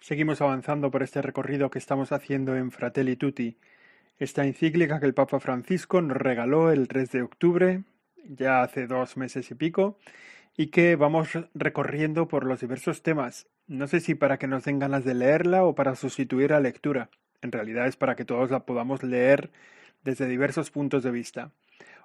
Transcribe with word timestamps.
Seguimos 0.00 0.40
avanzando 0.40 0.90
por 0.90 1.02
este 1.02 1.20
recorrido 1.20 1.70
que 1.70 1.78
estamos 1.78 2.10
haciendo 2.10 2.56
en 2.56 2.70
Fratelli 2.70 3.16
Tutti, 3.16 3.58
esta 4.18 4.46
encíclica 4.46 4.98
que 4.98 5.04
el 5.04 5.12
Papa 5.12 5.40
Francisco 5.40 6.00
nos 6.00 6.16
regaló 6.16 6.70
el 6.70 6.88
3 6.88 7.12
de 7.12 7.22
octubre, 7.22 7.84
ya 8.24 8.62
hace 8.62 8.86
dos 8.86 9.18
meses 9.18 9.50
y 9.50 9.54
pico, 9.54 9.98
y 10.56 10.68
que 10.68 10.96
vamos 10.96 11.28
recorriendo 11.54 12.28
por 12.28 12.46
los 12.46 12.60
diversos 12.60 13.02
temas. 13.02 13.46
No 13.66 13.88
sé 13.88 14.00
si 14.00 14.14
para 14.14 14.38
que 14.38 14.46
nos 14.46 14.64
den 14.64 14.78
ganas 14.78 15.04
de 15.04 15.14
leerla 15.14 15.64
o 15.64 15.74
para 15.74 15.94
sustituir 15.94 16.54
a 16.54 16.60
lectura. 16.60 17.10
En 17.42 17.52
realidad 17.52 17.86
es 17.86 17.96
para 17.96 18.16
que 18.16 18.24
todos 18.24 18.50
la 18.50 18.64
podamos 18.64 19.02
leer 19.02 19.50
desde 20.02 20.26
diversos 20.26 20.70
puntos 20.70 21.02
de 21.02 21.10
vista. 21.10 21.52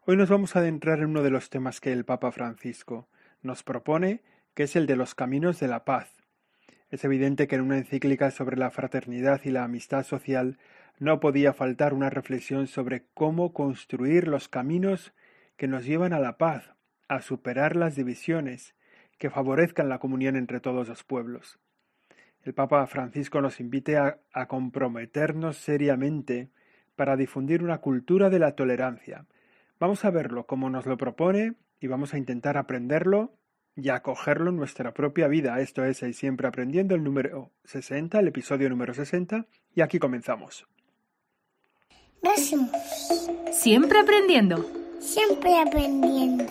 Hoy 0.06 0.18
nos 0.18 0.30
vamos 0.30 0.56
a 0.56 0.60
adentrar 0.60 1.00
en 1.00 1.06
uno 1.06 1.24
de 1.24 1.32
los 1.32 1.50
temas 1.50 1.80
que 1.80 1.94
el 1.94 2.04
Papa 2.04 2.34
Francisco 2.34 3.08
nos 3.42 3.64
propone, 3.64 4.22
que 4.54 4.64
es 4.64 4.76
el 4.76 4.86
de 4.86 4.98
los 4.98 5.16
caminos 5.16 5.62
de 5.62 5.70
la 5.70 5.86
paz. 5.86 6.15
Es 6.96 7.04
evidente 7.04 7.50
que 7.50 7.56
en 7.56 7.62
una 7.62 7.78
encíclica 7.78 8.32
sobre 8.32 8.56
la 8.56 8.72
fraternidad 8.72 9.42
y 9.44 9.50
la 9.50 9.66
amistad 9.66 10.04
social 10.06 10.58
no 10.98 11.20
podía 11.20 11.52
faltar 11.52 11.94
una 11.94 12.10
reflexión 12.10 12.68
sobre 12.68 13.04
cómo 13.14 13.52
construir 13.52 14.30
los 14.30 14.48
caminos 14.48 15.12
que 15.58 15.68
nos 15.68 15.84
llevan 15.84 16.14
a 16.14 16.22
la 16.22 16.38
paz, 16.38 16.72
a 17.10 17.20
superar 17.20 17.76
las 17.76 17.98
divisiones, 17.98 18.76
que 19.18 19.30
favorezcan 19.30 19.90
la 19.90 20.00
comunión 20.00 20.38
entre 20.38 20.62
todos 20.62 20.88
los 20.88 21.04
pueblos. 21.04 21.60
El 22.44 22.54
Papa 22.54 22.88
Francisco 22.88 23.42
nos 23.42 23.60
invite 23.60 23.98
a, 23.98 24.22
a 24.32 24.48
comprometernos 24.48 25.58
seriamente 25.58 26.50
para 26.96 27.18
difundir 27.18 27.62
una 27.62 27.80
cultura 27.80 28.30
de 28.30 28.40
la 28.40 28.56
tolerancia. 28.56 29.26
Vamos 29.82 30.06
a 30.06 30.12
verlo 30.12 30.48
como 30.48 30.70
nos 30.70 30.86
lo 30.86 30.96
propone 30.96 31.56
y 31.82 31.88
vamos 31.88 32.14
a 32.14 32.18
intentar 32.18 32.56
aprenderlo 32.56 33.34
y 33.76 33.90
acogerlo 33.90 34.50
en 34.50 34.58
nuestra 34.58 34.94
propia 34.94 35.28
vida. 35.28 35.60
Esto 35.60 35.84
es 35.84 36.02
el 36.04 36.14
Siempre 36.14 36.48
Aprendiendo, 36.48 36.96
el 36.96 37.04
número 37.04 37.52
60, 37.66 38.20
el 38.20 38.28
episodio 38.30 38.70
número 38.70 38.94
60, 38.94 39.46
y 39.74 39.82
aquí 39.82 40.00
comenzamos. 40.00 40.66
Siempre 43.52 44.00
aprendiendo. 44.00 44.66
Siempre 45.00 45.60
aprendiendo. 45.60 46.46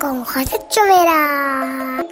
Con 0.00 0.24
José 0.24 0.56
Chovera. 0.68 2.04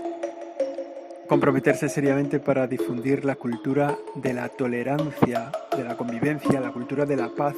Comprometerse 1.29 1.89
seriamente 1.89 2.41
para 2.41 2.67
difundir 2.67 3.25
la 3.25 3.37
cultura 3.37 3.97
de 4.15 4.33
la 4.33 4.49
tolerancia, 4.49 5.51
de 5.77 5.85
la 5.85 5.97
convivencia, 5.97 6.61
la 6.61 6.73
cultura 6.73 7.05
de 7.05 7.17
la 7.17 7.29
paz, 7.29 7.57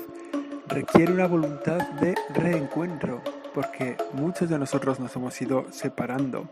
requiere 0.68 1.12
una 1.12 1.26
voluntad 1.26 1.88
de 2.00 2.14
reencuentro, 2.34 3.22
porque 3.54 3.96
muchos 4.12 4.48
de 4.48 4.58
nosotros 4.58 5.00
nos 5.00 5.14
hemos 5.16 5.40
ido 5.40 5.66
separando 5.70 6.48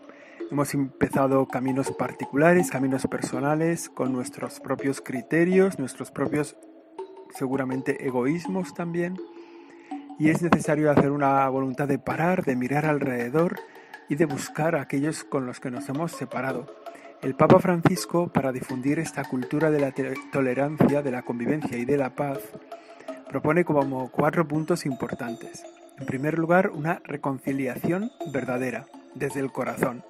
Hemos 0.48 0.74
empezado 0.74 1.48
caminos 1.48 1.90
particulares, 1.90 2.70
caminos 2.70 3.04
personales, 3.08 3.88
con 3.88 4.12
nuestros 4.12 4.60
propios 4.60 5.00
criterios, 5.00 5.80
nuestros 5.80 6.12
propios 6.12 6.56
seguramente 7.34 8.06
egoísmos 8.06 8.72
también. 8.72 9.16
Y 10.20 10.30
es 10.30 10.42
necesario 10.42 10.92
hacer 10.92 11.10
una 11.10 11.48
voluntad 11.48 11.88
de 11.88 11.98
parar, 11.98 12.44
de 12.44 12.54
mirar 12.54 12.86
alrededor 12.86 13.58
y 14.08 14.14
de 14.14 14.24
buscar 14.24 14.76
a 14.76 14.82
aquellos 14.82 15.24
con 15.24 15.46
los 15.46 15.58
que 15.58 15.72
nos 15.72 15.88
hemos 15.88 16.12
separado. 16.12 16.66
El 17.22 17.34
Papa 17.34 17.58
Francisco, 17.58 18.28
para 18.28 18.52
difundir 18.52 19.00
esta 19.00 19.24
cultura 19.24 19.72
de 19.72 19.80
la 19.80 19.92
tolerancia, 20.30 21.02
de 21.02 21.10
la 21.10 21.22
convivencia 21.22 21.76
y 21.76 21.84
de 21.84 21.96
la 21.96 22.14
paz, 22.14 22.38
propone 23.28 23.64
como 23.64 24.12
cuatro 24.12 24.46
puntos 24.46 24.86
importantes. 24.86 25.64
En 25.98 26.06
primer 26.06 26.38
lugar, 26.38 26.70
una 26.70 27.00
reconciliación 27.02 28.12
verdadera, 28.32 28.86
desde 29.16 29.40
el 29.40 29.50
corazón 29.50 30.04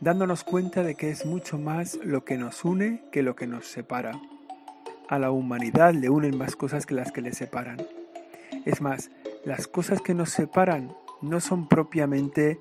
dándonos 0.00 0.44
cuenta 0.44 0.82
de 0.82 0.94
que 0.94 1.10
es 1.10 1.26
mucho 1.26 1.58
más 1.58 1.98
lo 2.02 2.24
que 2.24 2.38
nos 2.38 2.64
une 2.64 3.02
que 3.12 3.22
lo 3.22 3.36
que 3.36 3.46
nos 3.46 3.66
separa. 3.66 4.12
A 5.08 5.18
la 5.18 5.30
humanidad 5.30 5.92
le 5.92 6.08
unen 6.08 6.36
más 6.36 6.56
cosas 6.56 6.86
que 6.86 6.94
las 6.94 7.12
que 7.12 7.20
le 7.20 7.32
separan. 7.32 7.78
Es 8.64 8.80
más, 8.80 9.10
las 9.44 9.66
cosas 9.66 10.00
que 10.00 10.14
nos 10.14 10.30
separan 10.30 10.92
no 11.20 11.40
son 11.40 11.68
propiamente, 11.68 12.60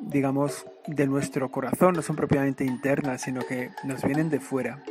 digamos, 0.00 0.66
de 0.86 1.06
nuestro 1.06 1.50
corazón, 1.50 1.94
no 1.94 2.02
son 2.02 2.16
propiamente 2.16 2.64
internas, 2.64 3.22
sino 3.22 3.40
que 3.46 3.70
nos 3.84 4.02
vienen 4.02 4.28
de 4.28 4.40
fuera. 4.40 4.82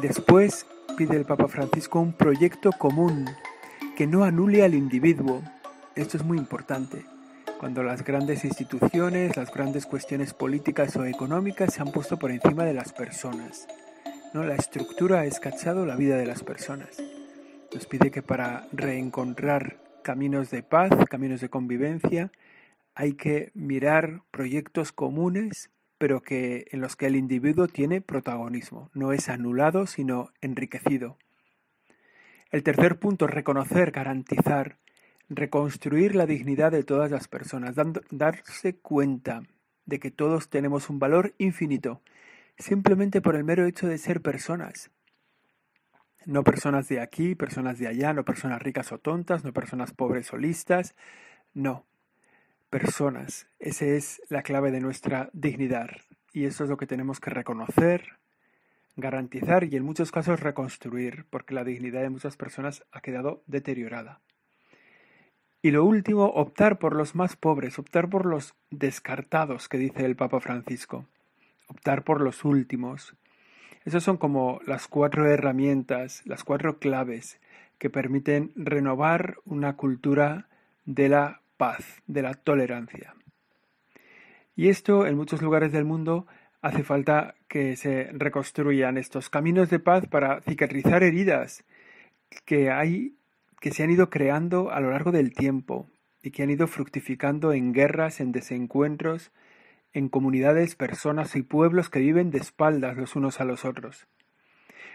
Después 0.00 0.66
pide 0.96 1.16
el 1.16 1.24
Papa 1.24 1.48
Francisco 1.48 2.00
un 2.00 2.12
proyecto 2.12 2.70
común 2.72 3.26
que 3.96 4.06
no 4.06 4.24
anule 4.24 4.64
al 4.64 4.74
individuo. 4.74 5.42
Esto 5.94 6.16
es 6.16 6.24
muy 6.24 6.38
importante 6.38 7.04
cuando 7.58 7.82
las 7.82 8.04
grandes 8.04 8.44
instituciones, 8.44 9.36
las 9.36 9.52
grandes 9.52 9.86
cuestiones 9.86 10.34
políticas 10.34 10.96
o 10.96 11.04
económicas 11.04 11.72
se 11.72 11.80
han 11.80 11.90
puesto 11.90 12.18
por 12.18 12.30
encima 12.30 12.64
de 12.64 12.74
las 12.74 12.92
personas. 12.92 13.66
¿no? 14.34 14.44
La 14.44 14.56
estructura 14.56 15.20
ha 15.20 15.24
escachado 15.24 15.86
la 15.86 15.96
vida 15.96 16.16
de 16.16 16.26
las 16.26 16.42
personas. 16.42 17.02
Nos 17.72 17.86
pide 17.86 18.10
que 18.10 18.22
para 18.22 18.68
reencontrar 18.72 19.78
caminos 20.02 20.50
de 20.50 20.62
paz, 20.62 20.90
caminos 21.08 21.40
de 21.40 21.48
convivencia, 21.48 22.30
hay 22.94 23.14
que 23.14 23.50
mirar 23.54 24.22
proyectos 24.30 24.92
comunes, 24.92 25.70
pero 25.98 26.22
que 26.22 26.66
en 26.70 26.80
los 26.80 26.96
que 26.96 27.06
el 27.06 27.16
individuo 27.16 27.68
tiene 27.68 28.00
protagonismo, 28.00 28.90
no 28.94 29.12
es 29.12 29.28
anulado, 29.28 29.86
sino 29.86 30.30
enriquecido. 30.40 31.16
El 32.50 32.62
tercer 32.62 32.98
punto, 32.98 33.26
reconocer, 33.26 33.90
garantizar 33.90 34.78
reconstruir 35.28 36.14
la 36.14 36.26
dignidad 36.26 36.72
de 36.72 36.84
todas 36.84 37.10
las 37.10 37.28
personas, 37.28 37.74
darse 38.10 38.76
cuenta 38.76 39.42
de 39.84 39.98
que 39.98 40.10
todos 40.10 40.48
tenemos 40.50 40.90
un 40.90 40.98
valor 40.98 41.34
infinito, 41.38 42.02
simplemente 42.58 43.20
por 43.20 43.36
el 43.36 43.44
mero 43.44 43.66
hecho 43.66 43.86
de 43.88 43.98
ser 43.98 44.20
personas. 44.20 44.90
No 46.24 46.42
personas 46.42 46.88
de 46.88 47.00
aquí, 47.00 47.34
personas 47.34 47.78
de 47.78 47.86
allá, 47.86 48.12
no 48.12 48.24
personas 48.24 48.60
ricas 48.60 48.90
o 48.90 48.98
tontas, 48.98 49.44
no 49.44 49.52
personas 49.52 49.92
pobres 49.92 50.32
o 50.32 50.36
listas, 50.36 50.96
no, 51.54 51.86
personas. 52.68 53.46
Esa 53.60 53.86
es 53.86 54.20
la 54.28 54.42
clave 54.42 54.72
de 54.72 54.80
nuestra 54.80 55.30
dignidad 55.32 55.90
y 56.32 56.44
eso 56.44 56.64
es 56.64 56.70
lo 56.70 56.76
que 56.76 56.86
tenemos 56.86 57.20
que 57.20 57.30
reconocer, 57.30 58.18
garantizar 58.96 59.64
y 59.64 59.76
en 59.76 59.84
muchos 59.84 60.10
casos 60.10 60.40
reconstruir, 60.40 61.26
porque 61.30 61.54
la 61.54 61.64
dignidad 61.64 62.02
de 62.02 62.10
muchas 62.10 62.36
personas 62.36 62.84
ha 62.90 63.00
quedado 63.00 63.44
deteriorada. 63.46 64.20
Y 65.66 65.72
lo 65.72 65.84
último, 65.84 66.26
optar 66.26 66.78
por 66.78 66.94
los 66.94 67.16
más 67.16 67.34
pobres, 67.34 67.80
optar 67.80 68.08
por 68.08 68.24
los 68.24 68.54
descartados, 68.70 69.68
que 69.68 69.78
dice 69.78 70.04
el 70.04 70.14
Papa 70.14 70.38
Francisco, 70.38 71.06
optar 71.66 72.04
por 72.04 72.20
los 72.20 72.44
últimos. 72.44 73.16
Esas 73.84 74.04
son 74.04 74.16
como 74.16 74.60
las 74.64 74.86
cuatro 74.86 75.28
herramientas, 75.28 76.22
las 76.24 76.44
cuatro 76.44 76.78
claves 76.78 77.40
que 77.78 77.90
permiten 77.90 78.52
renovar 78.54 79.38
una 79.44 79.74
cultura 79.74 80.46
de 80.84 81.08
la 81.08 81.40
paz, 81.56 82.00
de 82.06 82.22
la 82.22 82.34
tolerancia. 82.34 83.16
Y 84.54 84.68
esto 84.68 85.04
en 85.04 85.16
muchos 85.16 85.42
lugares 85.42 85.72
del 85.72 85.84
mundo 85.84 86.28
hace 86.62 86.84
falta 86.84 87.34
que 87.48 87.74
se 87.74 88.04
reconstruyan 88.12 88.98
estos 88.98 89.30
caminos 89.30 89.68
de 89.68 89.80
paz 89.80 90.06
para 90.06 90.40
cicatrizar 90.42 91.02
heridas 91.02 91.64
que 92.44 92.70
hay 92.70 93.16
que 93.60 93.70
se 93.70 93.82
han 93.82 93.90
ido 93.90 94.10
creando 94.10 94.70
a 94.70 94.80
lo 94.80 94.90
largo 94.90 95.12
del 95.12 95.32
tiempo 95.32 95.86
y 96.22 96.30
que 96.30 96.42
han 96.42 96.50
ido 96.50 96.66
fructificando 96.66 97.52
en 97.52 97.72
guerras, 97.72 98.20
en 98.20 98.32
desencuentros, 98.32 99.32
en 99.92 100.08
comunidades, 100.08 100.74
personas 100.74 101.36
y 101.36 101.42
pueblos 101.42 101.88
que 101.88 102.00
viven 102.00 102.30
de 102.30 102.38
espaldas 102.38 102.96
los 102.96 103.16
unos 103.16 103.40
a 103.40 103.44
los 103.44 103.64
otros. 103.64 104.06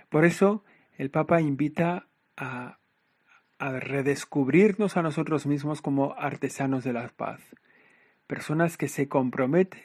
Por 0.09 0.25
eso 0.25 0.63
el 0.97 1.09
Papa 1.09 1.41
invita 1.41 2.07
a, 2.37 2.77
a 3.57 3.79
redescubrirnos 3.79 4.97
a 4.97 5.01
nosotros 5.01 5.47
mismos 5.47 5.81
como 5.81 6.13
artesanos 6.17 6.83
de 6.83 6.93
la 6.93 7.07
paz, 7.09 7.41
personas 8.27 8.77
que 8.77 8.87
se 8.87 9.07
comprometen 9.07 9.81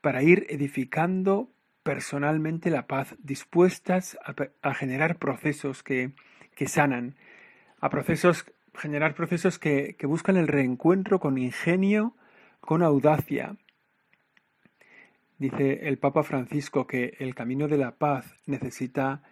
para 0.00 0.22
ir 0.22 0.46
edificando 0.50 1.50
personalmente 1.82 2.70
la 2.70 2.86
paz, 2.86 3.14
dispuestas 3.18 4.18
a, 4.24 4.34
a 4.68 4.74
generar 4.74 5.18
procesos 5.18 5.82
que, 5.82 6.12
que 6.54 6.66
sanan, 6.66 7.16
a 7.84 7.90
procesos, 7.90 8.46
generar 8.74 9.14
procesos 9.14 9.58
que, 9.58 9.94
que 9.98 10.06
buscan 10.06 10.38
el 10.38 10.48
reencuentro 10.48 11.20
con 11.20 11.36
ingenio, 11.36 12.16
con 12.62 12.82
audacia. 12.82 13.58
Dice 15.36 15.86
el 15.86 15.98
Papa 15.98 16.22
Francisco 16.22 16.86
que 16.86 17.14
el 17.18 17.34
camino 17.34 17.68
de 17.68 17.76
la 17.76 17.96
paz 17.96 18.24
necesita 18.46 19.22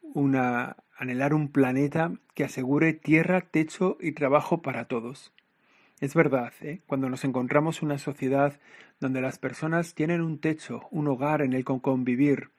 una, 0.00 0.78
anhelar 0.96 1.34
un 1.34 1.52
planeta 1.52 2.14
que 2.34 2.44
asegure 2.44 2.94
tierra, 2.94 3.42
techo 3.42 3.98
y 4.00 4.12
trabajo 4.12 4.62
para 4.62 4.86
todos. 4.86 5.34
Es 6.00 6.14
verdad, 6.14 6.54
¿eh? 6.62 6.80
cuando 6.86 7.10
nos 7.10 7.24
encontramos 7.24 7.82
una 7.82 7.98
sociedad 7.98 8.58
donde 9.00 9.20
las 9.20 9.38
personas 9.38 9.94
tienen 9.94 10.22
un 10.22 10.38
techo, 10.38 10.88
un 10.90 11.08
hogar 11.08 11.42
en 11.42 11.52
el 11.52 11.66
que 11.66 11.78
convivir, 11.82 12.52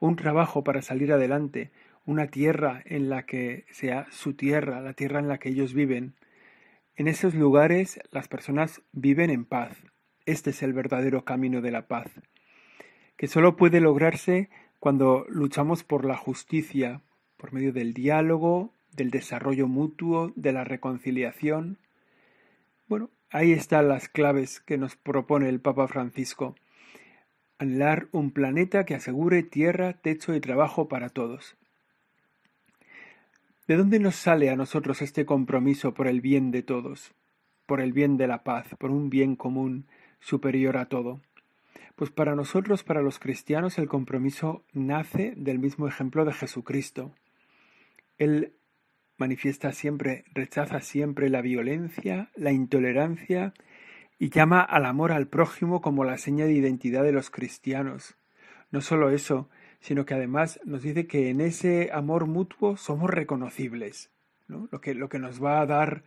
un 0.00 0.16
trabajo 0.16 0.64
para 0.64 0.80
salir 0.80 1.12
adelante, 1.12 1.70
una 2.06 2.28
tierra 2.28 2.82
en 2.86 3.10
la 3.10 3.26
que 3.26 3.66
sea 3.70 4.06
su 4.10 4.34
tierra, 4.34 4.80
la 4.80 4.94
tierra 4.94 5.18
en 5.18 5.28
la 5.28 5.38
que 5.38 5.50
ellos 5.50 5.74
viven. 5.74 6.14
En 6.94 7.08
esos 7.08 7.34
lugares 7.34 8.00
las 8.10 8.28
personas 8.28 8.80
viven 8.92 9.28
en 9.28 9.44
paz. 9.44 9.76
Este 10.24 10.50
es 10.50 10.62
el 10.62 10.72
verdadero 10.72 11.24
camino 11.24 11.60
de 11.60 11.72
la 11.72 11.88
paz, 11.88 12.10
que 13.16 13.26
solo 13.26 13.56
puede 13.56 13.80
lograrse 13.80 14.48
cuando 14.78 15.26
luchamos 15.28 15.84
por 15.84 16.04
la 16.04 16.16
justicia, 16.16 17.02
por 17.36 17.52
medio 17.52 17.72
del 17.72 17.92
diálogo, 17.92 18.72
del 18.92 19.10
desarrollo 19.10 19.66
mutuo, 19.66 20.32
de 20.36 20.52
la 20.52 20.64
reconciliación. 20.64 21.78
Bueno, 22.88 23.10
ahí 23.30 23.52
están 23.52 23.88
las 23.88 24.08
claves 24.08 24.60
que 24.60 24.78
nos 24.78 24.96
propone 24.96 25.48
el 25.48 25.60
Papa 25.60 25.88
Francisco. 25.88 26.54
Anhelar 27.58 28.08
un 28.12 28.30
planeta 28.30 28.84
que 28.84 28.94
asegure 28.94 29.42
tierra, 29.42 29.94
techo 29.94 30.34
y 30.34 30.40
trabajo 30.40 30.88
para 30.88 31.08
todos. 31.08 31.56
¿De 33.66 33.76
dónde 33.76 33.98
nos 33.98 34.14
sale 34.14 34.50
a 34.50 34.54
nosotros 34.54 35.02
este 35.02 35.26
compromiso 35.26 35.92
por 35.92 36.06
el 36.06 36.20
bien 36.20 36.52
de 36.52 36.62
todos, 36.62 37.14
por 37.66 37.80
el 37.80 37.92
bien 37.92 38.16
de 38.16 38.28
la 38.28 38.44
paz, 38.44 38.68
por 38.78 38.92
un 38.92 39.10
bien 39.10 39.34
común 39.34 39.88
superior 40.20 40.76
a 40.76 40.88
todo? 40.88 41.20
Pues 41.96 42.12
para 42.12 42.36
nosotros, 42.36 42.84
para 42.84 43.02
los 43.02 43.18
cristianos, 43.18 43.78
el 43.78 43.88
compromiso 43.88 44.64
nace 44.72 45.34
del 45.36 45.58
mismo 45.58 45.88
ejemplo 45.88 46.24
de 46.24 46.32
Jesucristo. 46.32 47.12
Él 48.18 48.52
manifiesta 49.18 49.72
siempre, 49.72 50.26
rechaza 50.32 50.80
siempre 50.80 51.28
la 51.28 51.40
violencia, 51.40 52.30
la 52.36 52.52
intolerancia 52.52 53.52
y 54.16 54.30
llama 54.30 54.60
al 54.60 54.84
amor 54.84 55.10
al 55.10 55.26
prójimo 55.26 55.80
como 55.80 56.04
la 56.04 56.18
seña 56.18 56.44
de 56.44 56.52
identidad 56.52 57.02
de 57.02 57.12
los 57.12 57.30
cristianos. 57.30 58.16
No 58.70 58.80
solo 58.80 59.10
eso, 59.10 59.48
sino 59.86 60.04
que 60.04 60.14
además 60.14 60.58
nos 60.64 60.82
dice 60.82 61.06
que 61.06 61.30
en 61.30 61.40
ese 61.40 61.90
amor 61.92 62.26
mutuo 62.26 62.76
somos 62.76 63.08
reconocibles. 63.08 64.10
Lo, 64.48 64.80
que, 64.80 64.94
lo 64.94 65.08
que 65.08 65.20
nos 65.20 65.40
va 65.42 65.60
a 65.60 65.66
dar 65.66 66.02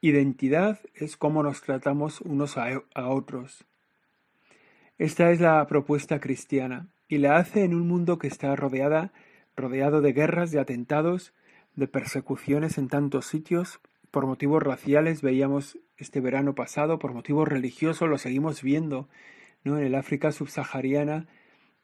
identidad 0.00 0.78
es 0.94 1.16
cómo 1.16 1.42
nos 1.42 1.60
tratamos 1.62 2.20
unos 2.20 2.56
a, 2.56 2.84
a 2.94 3.08
otros. 3.08 3.64
Esta 4.96 5.32
es 5.32 5.40
la 5.40 5.66
propuesta 5.66 6.20
cristiana 6.20 6.86
y 7.08 7.18
la 7.18 7.36
hace 7.36 7.64
en 7.64 7.74
un 7.74 7.88
mundo 7.88 8.20
que 8.20 8.28
está 8.28 8.54
rodeada, 8.54 9.12
rodeado 9.56 10.00
de 10.00 10.12
guerras, 10.12 10.52
de 10.52 10.60
atentados, 10.60 11.34
de 11.74 11.88
persecuciones 11.88 12.78
en 12.78 12.86
tantos 12.86 13.26
sitios, 13.26 13.80
por 14.12 14.24
motivos 14.24 14.62
raciales, 14.62 15.20
veíamos 15.20 15.80
este 15.96 16.20
verano 16.20 16.54
pasado, 16.54 17.00
por 17.00 17.12
motivos 17.12 17.48
religiosos, 17.48 18.08
lo 18.08 18.18
seguimos 18.18 18.62
viendo, 18.62 19.08
¿no? 19.64 19.78
En 19.78 19.84
el 19.84 19.96
África 19.96 20.30
subsahariana 20.30 21.26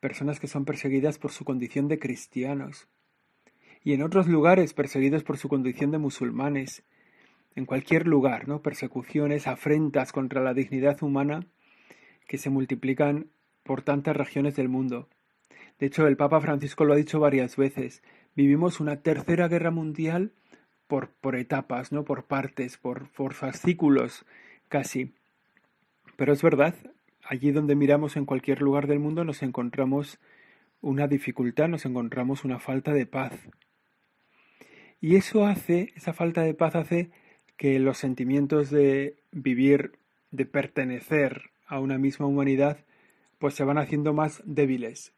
personas 0.00 0.40
que 0.40 0.48
son 0.48 0.64
perseguidas 0.64 1.18
por 1.18 1.30
su 1.30 1.44
condición 1.44 1.88
de 1.88 1.98
cristianos, 1.98 2.88
y 3.84 3.92
en 3.92 4.02
otros 4.02 4.26
lugares 4.26 4.74
perseguidos 4.74 5.22
por 5.22 5.38
su 5.38 5.48
condición 5.48 5.90
de 5.90 5.98
musulmanes, 5.98 6.82
en 7.54 7.66
cualquier 7.66 8.06
lugar, 8.06 8.48
¿no? 8.48 8.62
Persecuciones, 8.62 9.46
afrentas 9.46 10.12
contra 10.12 10.42
la 10.42 10.54
dignidad 10.54 11.02
humana 11.02 11.46
que 12.28 12.38
se 12.38 12.50
multiplican 12.50 13.28
por 13.62 13.82
tantas 13.82 14.16
regiones 14.16 14.56
del 14.56 14.68
mundo. 14.68 15.08
De 15.78 15.86
hecho, 15.86 16.06
el 16.06 16.16
Papa 16.16 16.40
Francisco 16.40 16.84
lo 16.84 16.92
ha 16.92 16.96
dicho 16.96 17.20
varias 17.20 17.56
veces, 17.56 18.02
vivimos 18.34 18.80
una 18.80 19.00
tercera 19.02 19.48
guerra 19.48 19.70
mundial 19.70 20.32
por, 20.86 21.10
por 21.10 21.36
etapas, 21.36 21.92
¿no? 21.92 22.04
Por 22.04 22.24
partes, 22.24 22.76
por, 22.76 23.10
por 23.12 23.34
fascículos, 23.34 24.24
casi. 24.68 25.14
Pero 26.16 26.32
es 26.32 26.42
verdad, 26.42 26.74
allí 27.30 27.52
donde 27.52 27.76
miramos 27.76 28.16
en 28.16 28.26
cualquier 28.26 28.60
lugar 28.60 28.88
del 28.88 28.98
mundo 28.98 29.22
nos 29.22 29.44
encontramos 29.44 30.18
una 30.80 31.06
dificultad, 31.06 31.68
nos 31.68 31.86
encontramos 31.86 32.44
una 32.44 32.58
falta 32.58 32.92
de 32.92 33.06
paz. 33.06 33.32
Y 35.00 35.14
eso 35.14 35.46
hace, 35.46 35.92
esa 35.94 36.12
falta 36.12 36.42
de 36.42 36.54
paz 36.54 36.74
hace 36.74 37.12
que 37.56 37.78
los 37.78 37.98
sentimientos 37.98 38.68
de 38.70 39.14
vivir, 39.30 39.92
de 40.32 40.44
pertenecer 40.44 41.50
a 41.68 41.78
una 41.78 41.98
misma 41.98 42.26
humanidad, 42.26 42.78
pues 43.38 43.54
se 43.54 43.62
van 43.62 43.78
haciendo 43.78 44.12
más 44.12 44.42
débiles. 44.44 45.12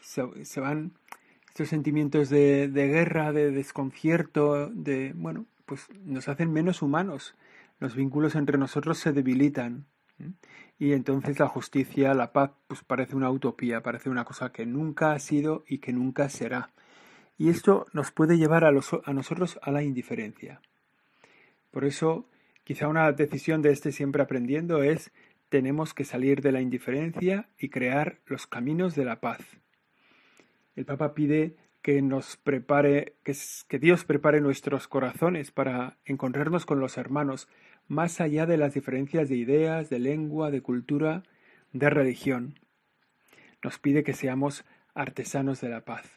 Se, 0.00 0.60
van 0.60 0.92
estos 1.46 1.68
sentimientos 1.68 2.30
de, 2.30 2.68
de 2.68 2.88
guerra, 2.88 3.32
de 3.32 3.50
desconcierto, 3.50 4.70
de, 4.70 5.12
bueno, 5.14 5.44
pues 5.66 5.88
nos 6.06 6.26
hacen 6.28 6.50
menos 6.54 6.80
humanos. 6.80 7.34
Los 7.80 7.94
vínculos 7.94 8.34
entre 8.34 8.56
nosotros 8.56 8.96
se 8.96 9.12
debilitan. 9.12 9.84
Y 10.78 10.92
entonces 10.92 11.38
la 11.38 11.48
justicia, 11.48 12.14
la 12.14 12.32
paz, 12.32 12.52
pues 12.66 12.82
parece 12.82 13.16
una 13.16 13.30
utopía, 13.30 13.82
parece 13.82 14.10
una 14.10 14.24
cosa 14.24 14.52
que 14.52 14.66
nunca 14.66 15.12
ha 15.12 15.18
sido 15.18 15.64
y 15.68 15.78
que 15.78 15.92
nunca 15.92 16.28
será. 16.28 16.70
Y 17.36 17.48
esto 17.48 17.86
nos 17.92 18.12
puede 18.12 18.38
llevar 18.38 18.64
a, 18.64 18.70
nosotros 18.70 19.58
a 19.62 19.70
la 19.70 19.82
indiferencia. 19.82 20.60
Por 21.70 21.84
eso, 21.84 22.28
quizá 22.62 22.86
una 22.88 23.10
decisión 23.12 23.62
de 23.62 23.72
este 23.72 23.92
siempre 23.92 24.22
aprendiendo 24.22 24.82
es 24.82 25.10
tenemos 25.48 25.94
que 25.94 26.04
salir 26.04 26.42
de 26.42 26.52
la 26.52 26.60
indiferencia 26.60 27.48
y 27.58 27.68
crear 27.68 28.18
los 28.26 28.46
caminos 28.46 28.94
de 28.94 29.04
la 29.04 29.20
paz. 29.20 29.40
El 30.76 30.84
Papa 30.84 31.14
pide 31.14 31.56
que 31.82 32.00
nos 32.02 32.36
prepare, 32.36 33.14
que, 33.22 33.36
que 33.68 33.78
Dios 33.78 34.04
prepare 34.04 34.40
nuestros 34.40 34.88
corazones 34.88 35.50
para 35.50 35.98
encontrarnos 36.04 36.66
con 36.66 36.80
los 36.80 36.96
hermanos, 36.96 37.48
más 37.88 38.20
allá 38.20 38.46
de 38.46 38.56
las 38.56 38.74
diferencias 38.74 39.28
de 39.28 39.36
ideas, 39.36 39.90
de 39.90 39.98
lengua, 39.98 40.50
de 40.50 40.62
cultura, 40.62 41.22
de 41.72 41.90
religión. 41.90 42.58
Nos 43.62 43.78
pide 43.78 44.04
que 44.04 44.12
seamos 44.12 44.64
artesanos 44.94 45.60
de 45.60 45.68
la 45.68 45.84
paz. 45.84 46.10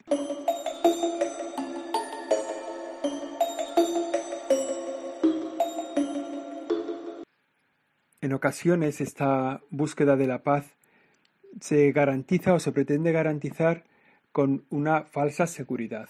En 8.20 8.32
ocasiones 8.32 9.00
esta 9.00 9.62
búsqueda 9.70 10.16
de 10.16 10.26
la 10.26 10.42
paz 10.42 10.76
se 11.60 11.92
garantiza 11.92 12.52
o 12.52 12.60
se 12.60 12.72
pretende 12.72 13.12
garantizar 13.12 13.84
con 14.32 14.66
una 14.68 15.04
falsa 15.04 15.46
seguridad. 15.46 16.08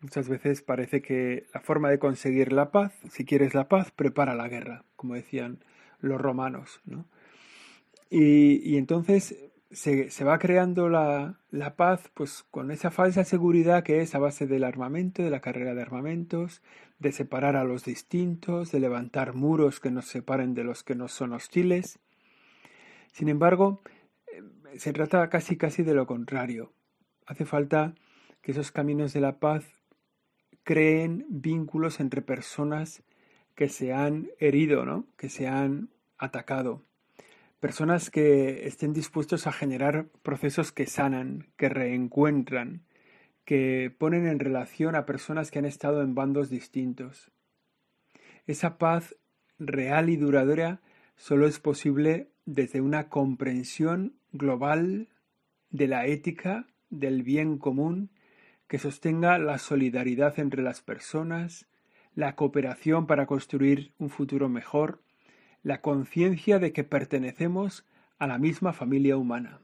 Muchas 0.00 0.28
veces 0.28 0.62
parece 0.62 1.02
que 1.02 1.46
la 1.52 1.60
forma 1.60 1.90
de 1.90 1.98
conseguir 1.98 2.52
la 2.52 2.70
paz, 2.70 2.92
si 3.10 3.24
quieres 3.24 3.54
la 3.54 3.68
paz, 3.68 3.90
prepara 3.90 4.34
la 4.34 4.48
guerra, 4.48 4.84
como 4.96 5.14
decían 5.14 5.62
los 6.00 6.20
romanos. 6.20 6.80
¿no? 6.86 7.04
Y, 8.08 8.78
entonces 8.78 9.36
se, 9.70 10.10
se, 10.10 10.24
va 10.24 10.38
creando 10.38 10.88
la, 10.88 11.38
la, 11.50 11.76
paz 11.76 12.10
pues 12.14 12.44
con 12.50 12.70
esa 12.70 12.90
falsa 12.90 13.24
seguridad 13.24 13.84
que 13.84 14.00
es 14.00 14.14
a 14.14 14.18
base 14.18 14.46
del 14.46 14.64
armamento, 14.64 15.22
de 15.22 15.30
la 15.30 15.40
carrera 15.40 15.74
de 15.74 15.82
armamentos, 15.82 16.62
de 16.98 17.12
separar 17.12 17.56
a 17.56 17.64
los 17.64 17.84
distintos, 17.84 18.72
de 18.72 18.80
levantar 18.80 19.34
muros 19.34 19.80
que 19.80 19.90
nos 19.90 20.06
separen 20.06 20.54
de 20.54 20.64
los 20.64 20.82
que 20.82 20.94
nos 20.94 21.12
son 21.12 21.34
hostiles. 21.34 21.98
Sin 23.12 23.28
embargo, 23.28 23.82
eh, 24.32 24.78
se 24.78 24.92
trata 24.92 25.28
casi 25.28 25.56
casi 25.56 25.82
de 25.82 25.94
lo 25.94 26.06
contrario. 26.06 26.72
Hace 27.26 27.44
falta 27.44 27.94
que 28.40 28.52
esos 28.52 28.72
caminos 28.72 29.12
de 29.12 29.20
la 29.20 29.38
paz 29.38 29.79
creen 30.64 31.26
vínculos 31.28 32.00
entre 32.00 32.22
personas 32.22 33.02
que 33.54 33.68
se 33.68 33.92
han 33.92 34.30
herido, 34.38 34.84
¿no? 34.84 35.06
que 35.16 35.28
se 35.28 35.46
han 35.48 35.90
atacado. 36.18 36.84
Personas 37.60 38.10
que 38.10 38.66
estén 38.66 38.92
dispuestos 38.92 39.46
a 39.46 39.52
generar 39.52 40.06
procesos 40.22 40.72
que 40.72 40.86
sanan, 40.86 41.48
que 41.56 41.68
reencuentran, 41.68 42.82
que 43.44 43.94
ponen 43.98 44.26
en 44.26 44.38
relación 44.38 44.94
a 44.94 45.04
personas 45.04 45.50
que 45.50 45.58
han 45.58 45.66
estado 45.66 46.02
en 46.02 46.14
bandos 46.14 46.48
distintos. 46.48 47.30
Esa 48.46 48.78
paz 48.78 49.16
real 49.58 50.08
y 50.08 50.16
duradera 50.16 50.80
solo 51.16 51.46
es 51.46 51.58
posible 51.58 52.30
desde 52.46 52.80
una 52.80 53.08
comprensión 53.08 54.14
global 54.32 55.08
de 55.70 55.86
la 55.86 56.06
ética, 56.06 56.66
del 56.88 57.22
bien 57.22 57.58
común 57.58 58.10
que 58.70 58.78
sostenga 58.78 59.36
la 59.40 59.58
solidaridad 59.58 60.38
entre 60.38 60.62
las 60.62 60.80
personas, 60.80 61.66
la 62.14 62.36
cooperación 62.36 63.08
para 63.08 63.26
construir 63.26 63.94
un 63.98 64.10
futuro 64.10 64.48
mejor, 64.48 65.02
la 65.64 65.80
conciencia 65.80 66.60
de 66.60 66.72
que 66.72 66.84
pertenecemos 66.84 67.84
a 68.20 68.28
la 68.28 68.38
misma 68.38 68.72
familia 68.72 69.16
humana. 69.16 69.58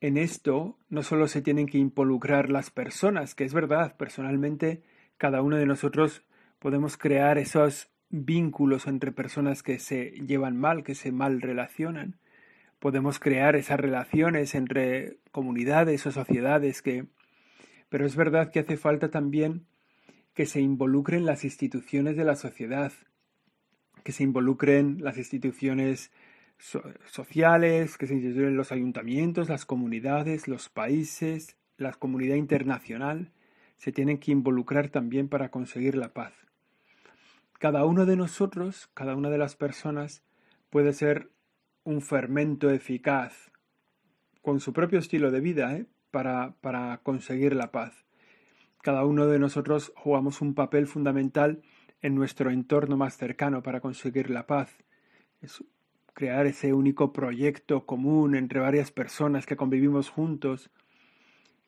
En 0.00 0.16
esto 0.16 0.80
no 0.88 1.04
solo 1.04 1.28
se 1.28 1.40
tienen 1.40 1.68
que 1.68 1.78
involucrar 1.78 2.50
las 2.50 2.72
personas, 2.72 3.36
que 3.36 3.44
es 3.44 3.54
verdad, 3.54 3.96
personalmente 3.96 4.82
cada 5.16 5.40
uno 5.40 5.58
de 5.58 5.66
nosotros 5.66 6.24
podemos 6.58 6.96
crear 6.96 7.38
esos 7.38 7.88
vínculos 8.10 8.88
entre 8.88 9.12
personas 9.12 9.62
que 9.62 9.78
se 9.78 10.10
llevan 10.26 10.56
mal, 10.56 10.82
que 10.82 10.96
se 10.96 11.12
mal 11.12 11.40
relacionan. 11.40 12.18
Podemos 12.80 13.20
crear 13.20 13.54
esas 13.54 13.78
relaciones 13.78 14.56
entre 14.56 15.18
comunidades 15.30 16.04
o 16.04 16.10
sociedades 16.10 16.82
que 16.82 17.06
pero 17.88 18.06
es 18.06 18.16
verdad 18.16 18.50
que 18.50 18.60
hace 18.60 18.76
falta 18.76 19.10
también 19.10 19.66
que 20.34 20.46
se 20.46 20.60
involucren 20.60 21.26
las 21.26 21.44
instituciones 21.44 22.16
de 22.16 22.24
la 22.24 22.36
sociedad, 22.36 22.92
que 24.04 24.12
se 24.12 24.22
involucren 24.22 24.98
las 25.02 25.18
instituciones 25.18 26.12
sociales, 26.58 27.96
que 27.98 28.06
se 28.06 28.14
involucren 28.14 28.56
los 28.56 28.72
ayuntamientos, 28.72 29.48
las 29.48 29.64
comunidades, 29.64 30.48
los 30.48 30.68
países, 30.68 31.56
la 31.76 31.92
comunidad 31.92 32.36
internacional, 32.36 33.32
se 33.76 33.92
tienen 33.92 34.18
que 34.18 34.32
involucrar 34.32 34.88
también 34.90 35.28
para 35.28 35.50
conseguir 35.50 35.96
la 35.96 36.12
paz. 36.12 36.32
Cada 37.58 37.84
uno 37.84 38.06
de 38.06 38.16
nosotros, 38.16 38.90
cada 38.94 39.16
una 39.16 39.30
de 39.30 39.38
las 39.38 39.56
personas, 39.56 40.22
puede 40.70 40.92
ser 40.92 41.30
un 41.84 42.00
fermento 42.02 42.70
eficaz 42.70 43.50
con 44.42 44.60
su 44.60 44.72
propio 44.72 44.98
estilo 44.98 45.30
de 45.30 45.40
vida 45.40 45.76
¿eh? 45.76 45.86
Para, 46.10 46.54
para 46.60 46.98
conseguir 47.02 47.54
la 47.54 47.70
paz. 47.70 48.04
Cada 48.82 49.04
uno 49.04 49.26
de 49.26 49.38
nosotros 49.38 49.92
jugamos 49.96 50.40
un 50.40 50.54
papel 50.54 50.86
fundamental 50.86 51.62
en 52.00 52.14
nuestro 52.14 52.50
entorno 52.50 52.96
más 52.96 53.16
cercano 53.16 53.62
para 53.62 53.80
conseguir 53.80 54.30
la 54.30 54.46
paz. 54.46 54.76
Es 55.40 55.62
crear 56.14 56.46
ese 56.46 56.72
único 56.72 57.12
proyecto 57.12 57.86
común 57.86 58.34
entre 58.34 58.60
varias 58.60 58.90
personas 58.90 59.46
que 59.46 59.56
convivimos 59.56 60.10
juntos, 60.10 60.70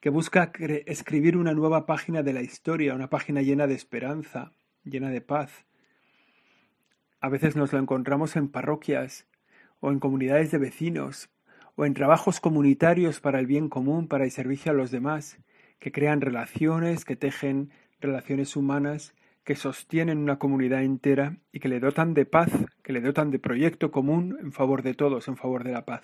que 0.01 0.11
busca 0.11 0.53
escribir 0.87 1.37
una 1.37 1.53
nueva 1.53 1.87
página 1.87 2.23
de 2.23 2.33
la 2.33 2.43
historia, 2.43 2.95
una 2.95 3.11
página 3.11 3.43
llena 3.43 3.67
de 3.67 3.75
esperanza, 3.75 4.53
llena 4.85 5.11
de 5.11 5.21
paz. 5.21 5.67
A 7.21 7.29
veces 7.29 7.55
nos 7.55 7.73
lo 7.73 7.79
encontramos 7.79 8.35
en 8.37 8.49
parroquias 8.49 9.27
o 9.81 9.91
en 9.91 10.01
comunidades 10.01 10.51
de 10.51 10.59
vecinos 10.59 11.29
o 11.81 11.87
en 11.87 11.95
trabajos 11.95 12.41
comunitarios 12.41 13.21
para 13.21 13.39
el 13.39 13.47
bien 13.47 13.71
común, 13.71 14.07
para 14.07 14.25
el 14.25 14.31
servicio 14.31 14.71
a 14.71 14.75
los 14.75 14.91
demás, 14.91 15.39
que 15.79 15.91
crean 15.91 16.21
relaciones, 16.21 17.07
que 17.07 17.17
tejen 17.17 17.71
relaciones 18.03 18.55
humanas, 18.55 19.15
que 19.45 19.57
sostienen 19.57 20.19
una 20.19 20.39
comunidad 20.39 20.83
entera 20.83 21.39
y 21.53 21.59
que 21.59 21.71
le 21.71 21.81
dotan 21.81 22.13
de 22.13 22.27
paz, 22.27 22.51
que 22.83 22.93
le 22.93 23.01
dotan 23.01 23.31
de 23.31 23.39
proyecto 23.39 23.91
común 23.91 24.37
en 24.43 24.53
favor 24.53 24.83
de 24.83 24.93
todos, 24.93 25.27
en 25.27 25.39
favor 25.39 25.65
de 25.65 25.73
la 25.73 25.87
paz. 25.87 26.03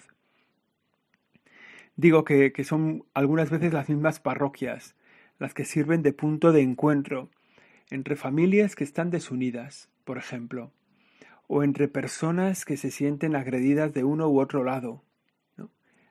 Digo 1.95 2.25
que, 2.25 2.55
que 2.55 2.65
son 2.65 3.05
algunas 3.13 3.51
veces 3.51 3.75
las 3.75 3.91
mismas 3.91 4.19
parroquias, 4.19 4.97
las 5.39 5.53
que 5.53 5.67
sirven 5.67 6.03
de 6.03 6.15
punto 6.15 6.53
de 6.53 6.63
encuentro 6.63 7.29
entre 7.91 8.17
familias 8.17 8.77
que 8.77 8.85
están 8.85 9.11
desunidas, 9.11 9.91
por 10.07 10.17
ejemplo, 10.17 10.73
o 11.49 11.63
entre 11.63 11.87
personas 11.87 12.65
que 12.65 12.79
se 12.79 12.91
sienten 12.91 13.37
agredidas 13.37 13.93
de 13.93 14.05
uno 14.05 14.31
u 14.31 14.41
otro 14.41 14.65
lado, 14.65 15.03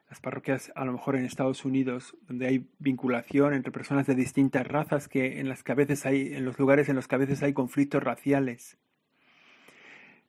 las 0.10 0.20
parroquias 0.20 0.72
a 0.76 0.86
lo 0.86 0.94
mejor 0.94 1.16
en 1.16 1.26
Estados 1.26 1.66
Unidos, 1.66 2.16
donde 2.28 2.48
hay 2.48 2.68
vinculación 2.80 3.54
entre 3.54 3.72
personas 3.72 4.06
de 4.06 4.16
distintas 4.16 4.68
razas, 4.68 5.08
que 5.08 5.40
en 5.40 5.50
las 5.50 5.64
que 5.64 5.72
a 5.72 5.76
veces 5.76 6.06
hay, 6.06 6.34
en 6.34 6.46
los 6.46 6.60
lugares 6.60 6.90
en 6.90 6.96
los 6.96 7.08
que 7.08 7.16
a 7.16 7.20
veces 7.20 7.42
hay 7.44 7.54
conflictos 7.54 8.04
raciales. 8.04 8.78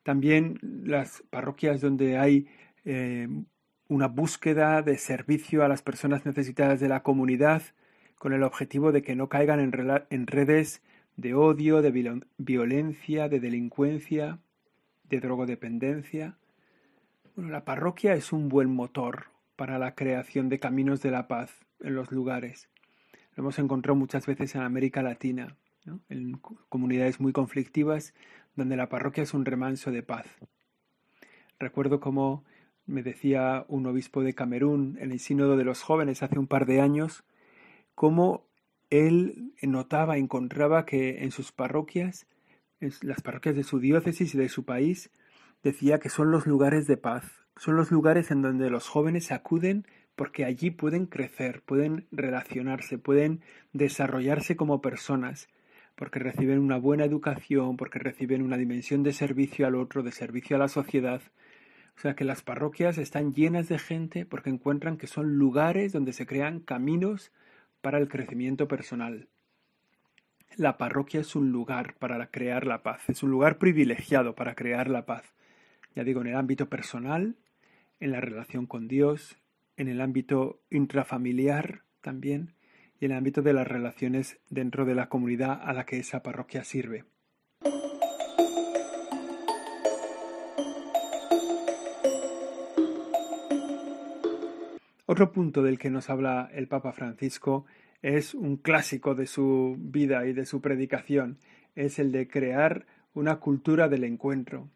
También 0.02 0.58
las 0.62 1.22
parroquias 1.30 1.80
donde 1.80 2.16
hay 2.16 2.46
eh, 2.84 3.28
una 3.88 4.08
búsqueda 4.08 4.82
de 4.82 4.98
servicio 4.98 5.64
a 5.64 5.68
las 5.68 5.82
personas 5.82 6.24
necesitadas 6.24 6.80
de 6.80 6.88
la 6.88 7.02
comunidad, 7.02 7.62
con 8.16 8.32
el 8.32 8.42
objetivo 8.42 8.92
de 8.92 9.02
que 9.02 9.14
no 9.14 9.28
caigan 9.28 9.60
en, 9.60 10.26
redes 10.26 10.82
de 11.16 11.34
odio, 11.34 11.82
de 11.82 12.24
violencia, 12.38 13.28
de 13.28 13.40
delincuencia, 13.40 14.38
de 15.08 15.20
drogodependencia. 15.20 16.38
Bueno, 17.34 17.50
la 17.50 17.64
parroquia 17.64 18.14
es 18.14 18.32
un 18.32 18.48
buen 18.48 18.70
motor, 18.74 19.26
para 19.56 19.78
la 19.78 19.94
creación 19.94 20.48
de 20.48 20.60
caminos 20.60 21.02
de 21.02 21.10
la 21.10 21.28
paz 21.28 21.50
en 21.80 21.94
los 21.94 22.12
lugares. 22.12 22.68
Lo 23.34 23.42
hemos 23.42 23.58
encontrado 23.58 23.96
muchas 23.96 24.26
veces 24.26 24.54
en 24.54 24.62
América 24.62 25.02
Latina, 25.02 25.56
en 26.08 26.38
comunidades 26.68 27.20
muy 27.20 27.32
conflictivas 27.32 28.14
donde 28.54 28.76
la 28.76 28.88
parroquia 28.88 29.22
es 29.22 29.34
un 29.34 29.44
remanso 29.44 29.90
de 29.90 30.02
paz. 30.02 30.26
Recuerdo 31.58 32.00
como 32.00 32.44
me 32.86 33.02
decía 33.02 33.64
un 33.68 33.86
obispo 33.86 34.22
de 34.22 34.34
Camerún 34.34 34.96
en 35.00 35.10
el 35.10 35.18
sínodo 35.18 35.56
de 35.56 35.64
los 35.64 35.82
jóvenes 35.82 36.22
hace 36.22 36.38
un 36.38 36.46
par 36.46 36.66
de 36.66 36.80
años, 36.80 37.24
cómo 37.94 38.46
él 38.90 39.52
notaba, 39.62 40.18
encontraba 40.18 40.86
que 40.86 41.24
en 41.24 41.32
sus 41.32 41.50
parroquias, 41.52 42.26
en 42.80 42.92
las 43.02 43.22
parroquias 43.22 43.56
de 43.56 43.64
su 43.64 43.80
diócesis 43.80 44.34
y 44.34 44.38
de 44.38 44.48
su 44.48 44.64
país, 44.64 45.10
decía 45.66 45.98
que 45.98 46.10
son 46.10 46.30
los 46.30 46.46
lugares 46.46 46.86
de 46.86 46.96
paz, 46.96 47.24
son 47.56 47.74
los 47.74 47.90
lugares 47.90 48.30
en 48.30 48.40
donde 48.40 48.70
los 48.70 48.86
jóvenes 48.88 49.32
acuden 49.32 49.84
porque 50.14 50.44
allí 50.44 50.70
pueden 50.70 51.06
crecer, 51.06 51.62
pueden 51.62 52.06
relacionarse, 52.12 52.98
pueden 52.98 53.40
desarrollarse 53.72 54.54
como 54.54 54.80
personas, 54.80 55.48
porque 55.96 56.20
reciben 56.20 56.60
una 56.60 56.78
buena 56.78 57.04
educación, 57.04 57.76
porque 57.76 57.98
reciben 57.98 58.42
una 58.42 58.56
dimensión 58.56 59.02
de 59.02 59.12
servicio 59.12 59.66
al 59.66 59.74
otro, 59.74 60.04
de 60.04 60.12
servicio 60.12 60.54
a 60.54 60.60
la 60.60 60.68
sociedad. 60.68 61.20
O 61.96 62.00
sea 62.00 62.14
que 62.14 62.24
las 62.24 62.42
parroquias 62.42 62.96
están 62.96 63.34
llenas 63.34 63.68
de 63.68 63.80
gente 63.80 64.24
porque 64.24 64.50
encuentran 64.50 64.96
que 64.96 65.08
son 65.08 65.36
lugares 65.36 65.92
donde 65.92 66.12
se 66.12 66.26
crean 66.26 66.60
caminos 66.60 67.32
para 67.80 67.98
el 67.98 68.06
crecimiento 68.06 68.68
personal. 68.68 69.28
La 70.56 70.78
parroquia 70.78 71.20
es 71.20 71.34
un 71.34 71.50
lugar 71.50 71.96
para 71.98 72.24
crear 72.30 72.66
la 72.66 72.84
paz, 72.84 73.08
es 73.08 73.24
un 73.24 73.32
lugar 73.32 73.58
privilegiado 73.58 74.36
para 74.36 74.54
crear 74.54 74.88
la 74.88 75.06
paz. 75.06 75.35
Ya 75.96 76.04
digo, 76.04 76.20
en 76.20 76.26
el 76.26 76.36
ámbito 76.36 76.68
personal, 76.68 77.36
en 78.00 78.12
la 78.12 78.20
relación 78.20 78.66
con 78.66 78.86
Dios, 78.86 79.38
en 79.78 79.88
el 79.88 80.02
ámbito 80.02 80.60
intrafamiliar 80.68 81.84
también 82.02 82.52
y 83.00 83.06
en 83.06 83.12
el 83.12 83.16
ámbito 83.16 83.40
de 83.40 83.54
las 83.54 83.66
relaciones 83.66 84.38
dentro 84.50 84.84
de 84.84 84.94
la 84.94 85.08
comunidad 85.08 85.58
a 85.62 85.72
la 85.72 85.86
que 85.86 85.98
esa 85.98 86.22
parroquia 86.22 86.64
sirve. 86.64 87.04
Otro 95.06 95.32
punto 95.32 95.62
del 95.62 95.78
que 95.78 95.88
nos 95.88 96.10
habla 96.10 96.50
el 96.52 96.68
Papa 96.68 96.92
Francisco 96.92 97.64
es 98.02 98.34
un 98.34 98.58
clásico 98.58 99.14
de 99.14 99.26
su 99.26 99.76
vida 99.78 100.26
y 100.26 100.34
de 100.34 100.44
su 100.44 100.60
predicación, 100.60 101.38
es 101.74 101.98
el 101.98 102.12
de 102.12 102.28
crear 102.28 102.84
una 103.14 103.36
cultura 103.36 103.88
del 103.88 104.04
encuentro. 104.04 104.68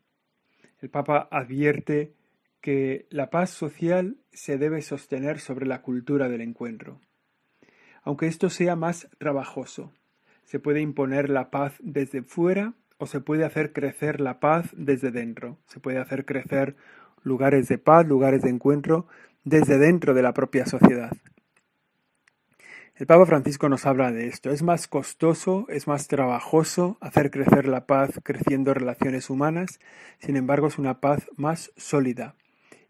El 0.80 0.90
Papa 0.90 1.28
advierte 1.30 2.14
que 2.60 3.06
la 3.10 3.30
paz 3.30 3.50
social 3.50 4.16
se 4.32 4.58
debe 4.58 4.82
sostener 4.82 5.38
sobre 5.40 5.66
la 5.66 5.82
cultura 5.82 6.28
del 6.28 6.40
encuentro. 6.40 7.00
Aunque 8.02 8.26
esto 8.26 8.49
sea 8.50 8.76
más 8.76 9.08
trabajoso, 9.18 9.92
se 10.44 10.58
puede 10.58 10.80
imponer 10.80 11.28
la 11.28 11.50
paz 11.50 11.75
desde 11.80 12.22
fuera 12.22 12.75
o 12.99 13.06
se 13.06 13.20
puede 13.20 13.44
hacer 13.44 13.72
crecer 13.72 14.20
la 14.20 14.40
paz 14.40 14.70
desde 14.76 15.10
dentro. 15.10 15.58
Se 15.66 15.80
puede 15.80 15.99
hacer 15.99 16.25
crecer 16.25 16.76
lugares 17.22 17.68
de 17.68 17.78
paz, 17.78 18.06
lugares 18.06 18.42
de 18.42 18.50
encuentro 18.50 19.06
desde 19.44 19.78
dentro 19.78 20.14
de 20.14 20.22
la 20.22 20.32
propia 20.32 20.66
sociedad. 20.66 21.12
El 23.00 23.07
Papa 23.07 23.25
Francisco 23.25 23.71
nos 23.71 23.87
habla 23.87 24.12
de 24.12 24.26
esto. 24.26 24.50
Es 24.50 24.62
más 24.62 24.87
costoso, 24.87 25.64
es 25.71 25.87
más 25.87 26.07
trabajoso 26.07 26.99
hacer 27.00 27.30
crecer 27.30 27.66
la 27.66 27.87
paz 27.87 28.21
creciendo 28.23 28.75
relaciones 28.75 29.30
humanas, 29.30 29.80
sin 30.19 30.37
embargo 30.37 30.66
es 30.66 30.76
una 30.76 31.00
paz 31.00 31.26
más 31.35 31.73
sólida, 31.78 32.35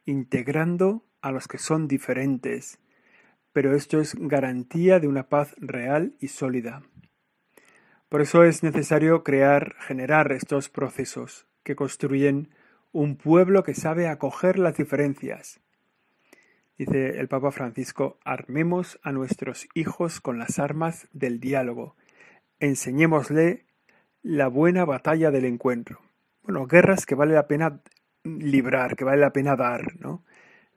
integrando 0.07 1.05
a 1.23 1.31
los 1.31 1.47
que 1.47 1.59
son 1.59 1.87
diferentes, 1.87 2.81
pero 3.53 3.77
esto 3.77 4.01
es 4.01 4.17
garantía 4.19 4.99
de 4.99 5.07
una 5.07 5.29
paz 5.29 5.55
real 5.59 6.17
y 6.19 6.27
sólida. 6.27 6.83
Por 8.09 8.21
eso 8.21 8.43
es 8.43 8.65
necesario 8.65 9.23
crear, 9.23 9.77
generar 9.79 10.33
estos 10.33 10.69
procesos 10.71 11.47
que 11.63 11.77
construyen 11.77 12.53
un 12.91 13.15
pueblo 13.15 13.63
que 13.63 13.75
sabe 13.75 14.09
acoger 14.09 14.59
las 14.59 14.77
diferencias. 14.77 15.61
Dice 16.81 17.21
el 17.21 17.29
Papa 17.29 17.51
Francisco, 17.51 18.17
armemos 18.25 18.99
a 19.03 19.13
nuestros 19.13 19.69
hijos 19.75 20.19
con 20.19 20.39
las 20.39 20.59
armas 20.59 21.09
del 21.13 21.39
diálogo, 21.39 21.95
enseñémosle 22.59 23.67
la 24.23 24.49
buena 24.49 24.87
batalla 24.87 25.31
del 25.31 25.45
encuentro. 25.45 26.01
Bueno, 26.43 26.67
guerras 26.67 27.05
que 27.05 27.15
vale 27.15 27.35
la 27.35 27.47
pena 27.47 27.83
librar, 28.25 28.97
que 28.97 29.05
vale 29.05 29.21
la 29.21 29.35
pena 29.35 29.57
dar, 29.57 30.01
¿no? 30.01 30.25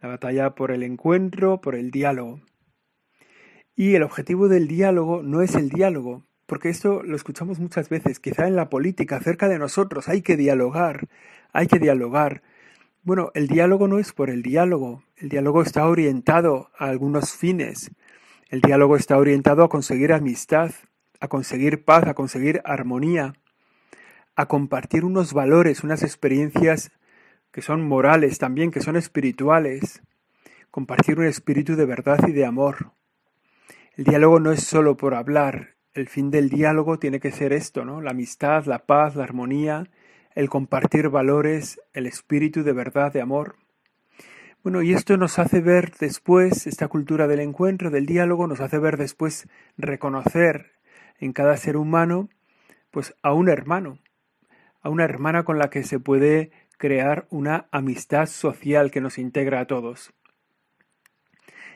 La 0.01 0.10
batalla 0.10 0.55
por 0.55 0.72
el 0.72 0.83
encuentro, 0.83 1.62
por 1.62 1.74
el 1.74 1.89
diálogo. 1.89 2.41
Y 3.74 3.95
el 3.95 4.03
objetivo 4.03 4.50
del 4.50 4.67
diálogo 4.67 5.24
no 5.24 5.41
es 5.41 5.55
el 5.55 5.69
diálogo, 5.69 6.25
porque 6.48 6.67
esto 6.67 7.01
lo 7.01 7.15
escuchamos 7.15 7.60
muchas 7.60 7.88
veces, 7.88 8.19
quizá 8.19 8.45
en 8.45 8.57
la 8.57 8.67
política, 8.67 9.22
cerca 9.22 9.48
de 9.48 9.57
nosotros, 9.57 10.10
hay 10.10 10.22
que 10.22 10.36
dialogar, 10.36 11.07
hay 11.53 11.67
que 11.67 11.79
dialogar. 11.79 12.43
Bueno, 13.05 13.31
el 13.33 13.48
diálogo 13.48 13.89
no 13.89 14.00
es 14.00 14.13
por 14.13 14.29
el 14.29 14.41
diálogo, 14.41 15.03
el 15.17 15.27
diálogo 15.27 15.62
está 15.62 15.86
orientado 15.89 16.72
a 16.77 16.86
algunos 16.86 17.33
fines, 17.33 17.91
el 18.48 18.62
diálogo 18.62 18.95
está 18.95 19.17
orientado 19.17 19.65
a 19.65 19.67
conseguir 19.67 20.13
amistad, 20.13 20.72
a 21.19 21.27
conseguir 21.27 21.83
paz, 21.83 22.07
a 22.07 22.13
conseguir 22.13 22.62
armonía, 22.63 23.33
a 24.38 24.45
compartir 24.45 25.03
unos 25.03 25.33
valores, 25.33 25.83
unas 25.83 26.01
experiencias 26.01 26.93
que 27.51 27.62
son 27.62 27.86
morales 27.86 28.38
también, 28.38 28.72
que 28.72 28.79
son 28.79 28.95
espirituales, 28.95 30.01
compartir 30.72 31.19
un 31.19 31.25
espíritu 31.25 31.75
de 31.75 31.86
verdad 31.86 32.25
y 32.25 32.31
de 32.31 32.45
amor. 32.45 32.93
El 33.98 34.05
diálogo 34.05 34.39
no 34.39 34.53
es 34.53 34.63
solo 34.63 34.95
por 34.95 35.13
hablar, 35.13 35.75
el 35.93 36.07
fin 36.07 36.31
del 36.31 36.50
diálogo 36.50 37.00
tiene 37.00 37.19
que 37.19 37.33
ser 37.33 37.51
esto, 37.51 37.83
¿no? 37.83 38.00
La 38.00 38.12
amistad, 38.12 38.63
la 38.63 38.86
paz, 38.86 39.17
la 39.17 39.25
armonía, 39.25 39.89
el 40.36 40.50
compartir 40.50 41.10
valores, 41.10 41.80
el 41.94 42.06
espíritu 42.06 42.63
de 42.63 42.74
verdad, 42.74 43.12
de 43.12 43.22
amor. 43.22 43.56
Bueno, 44.63 44.82
y 44.82 44.94
esto 44.94 45.18
nos 45.18 45.40
hace 45.40 45.60
ver 45.60 45.94
después, 46.00 46.68
esta 46.68 46.88
cultura 46.88 47.28
del 47.28 47.42
encuentro, 47.42 47.90
del 47.90 48.06
diálogo, 48.06 48.48
nos 48.48 48.62
hace 48.62 48.80
ver 48.80 48.98
después 48.98 49.48
reconocer 49.78 50.72
en 51.20 51.34
cada 51.34 51.58
ser 51.58 51.78
humano, 51.78 52.30
pues 52.90 53.13
a 53.22 53.34
un 53.34 53.50
hermano, 53.50 54.00
a 54.82 54.90
una 54.90 55.04
hermana 55.04 55.44
con 55.44 55.60
la 55.60 55.70
que 55.70 55.84
se 55.84 56.00
puede 56.00 56.52
crear 56.78 57.28
una 57.30 57.68
amistad 57.72 58.25
social 58.28 58.92
que 58.92 59.02
nos 59.02 59.18
integra 59.18 59.60
a 59.60 59.68
todos. 59.68 60.13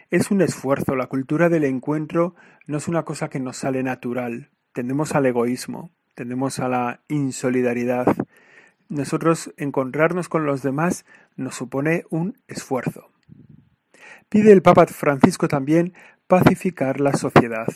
Es 0.10 0.32
un 0.32 0.42
esfuerzo, 0.42 0.96
la 0.96 1.08
cultura 1.08 1.50
del 1.50 1.66
encuentro 1.66 2.36
no 2.66 2.78
es 2.78 2.88
una 2.88 3.04
cosa 3.04 3.30
que 3.30 3.40
nos 3.40 3.58
sale 3.58 3.84
natural. 3.84 4.52
Tendemos 4.72 5.14
al 5.14 5.26
egoísmo, 5.26 5.92
tendemos 6.16 6.60
a 6.60 6.70
la 6.70 7.02
insolidaridad. 7.10 8.08
Nosotros 8.90 9.54
encontrarnos 9.58 10.30
con 10.30 10.46
los 10.46 10.62
demás 10.62 11.06
nos 11.36 11.56
supone 11.56 12.06
un 12.10 12.38
esfuerzo. 12.48 13.12
Pide 14.30 14.52
el 14.52 14.62
Papa 14.62 14.86
Francisco 14.88 15.48
también 15.48 15.94
pacificar 16.28 17.00
la 17.00 17.14
sociedad. 17.14 17.68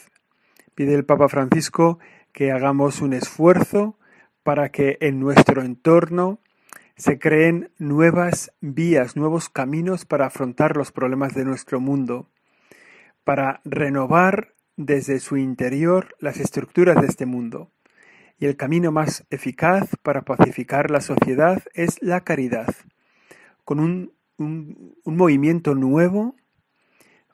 Pide 0.75 0.95
el 0.95 1.05
Papa 1.05 1.27
Francisco 1.27 1.99
que 2.31 2.51
hagamos 2.51 3.01
un 3.01 3.13
esfuerzo 3.13 3.97
para 4.43 4.69
que 4.69 4.97
en 5.01 5.19
nuestro 5.19 5.61
entorno 5.61 6.39
se 6.95 7.19
creen 7.19 7.71
nuevas 7.77 8.53
vías, 8.61 9.15
nuevos 9.15 9.49
caminos 9.49 10.05
para 10.05 10.27
afrontar 10.27 10.77
los 10.77 10.91
problemas 10.91 11.33
de 11.33 11.45
nuestro 11.45 11.79
mundo, 11.79 12.29
para 13.23 13.61
renovar 13.65 14.53
desde 14.77 15.19
su 15.19 15.37
interior 15.37 16.15
las 16.19 16.37
estructuras 16.37 17.01
de 17.01 17.07
este 17.07 17.25
mundo. 17.25 17.71
Y 18.41 18.47
el 18.47 18.57
camino 18.57 18.91
más 18.91 19.23
eficaz 19.29 19.95
para 20.01 20.23
pacificar 20.23 20.89
la 20.89 20.99
sociedad 20.99 21.61
es 21.75 22.01
la 22.01 22.21
caridad, 22.21 22.73
con 23.63 23.79
un, 23.79 24.13
un, 24.39 24.95
movimiento 25.05 25.75
nuevo, 25.75 26.35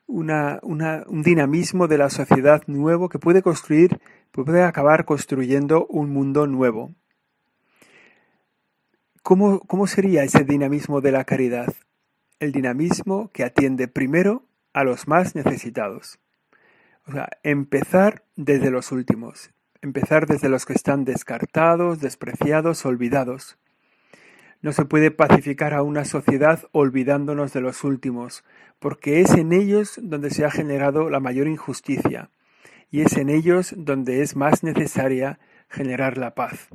una, 0.05 0.59
un 0.61 1.23
dinamismo 1.23 1.87
de 1.87 1.97
la 1.97 2.09
sociedad 2.09 2.61
nuevo 2.67 3.07
que 3.07 3.19
puede 3.19 3.41
construir, 3.41 4.01
puede 4.33 4.63
acabar 4.63 5.05
construyendo 5.05 5.87
un 5.87 6.09
mundo 6.09 6.45
nuevo. 6.45 6.93
¿Cómo, 9.23 9.61
¿Cómo 9.61 9.87
sería 9.87 10.25
ese 10.25 10.43
dinamismo 10.43 10.99
de 10.99 11.13
la 11.13 11.23
caridad? 11.23 11.73
El 12.41 12.51
dinamismo 12.51 13.29
que 13.31 13.45
atiende 13.45 13.87
primero 13.87 14.43
a 14.73 14.83
los 14.83 15.07
más 15.07 15.35
necesitados. 15.35 16.19
O 17.05 17.13
sea, 17.13 17.29
empezar 17.43 18.25
desde 18.35 18.71
los 18.71 18.91
últimos, 18.91 19.51
empezar 19.81 20.27
desde 20.27 20.49
los 20.49 20.65
que 20.65 20.73
están 20.73 21.05
descartados, 21.05 21.99
despreciados, 21.99 22.85
olvidados. 22.85 23.57
No 24.61 24.71
se 24.71 24.85
puede 24.85 25.11
pacificar 25.11 25.73
a 25.73 25.83
una 25.83 26.05
sociedad 26.05 26.63
olvidándonos 26.71 27.53
de 27.53 27.61
los 27.61 27.83
últimos, 27.83 28.43
porque 28.79 29.21
es 29.21 29.31
en 29.31 29.53
ellos 29.53 29.99
donde 30.01 30.31
se 30.31 30.45
ha 30.45 30.51
generado 30.51 31.09
la 31.09 31.19
mayor 31.19 31.47
injusticia, 31.47 32.31
y 32.89 33.01
es 33.01 33.17
en 33.17 33.29
ellos 33.29 33.73
donde 33.77 34.21
es 34.21 34.35
más 34.35 34.63
necesaria 34.63 35.39
generar 35.69 36.17
la 36.17 36.33
paz. 36.33 36.69